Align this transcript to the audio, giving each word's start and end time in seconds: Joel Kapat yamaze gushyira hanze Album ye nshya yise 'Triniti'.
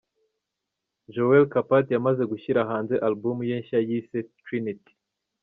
Joel 1.13 1.45
Kapat 1.53 1.85
yamaze 1.91 2.23
gushyira 2.31 2.69
hanze 2.69 2.93
Album 3.07 3.37
ye 3.49 3.55
nshya 3.61 3.79
yise 3.87 4.17
'Triniti'. 4.25 4.95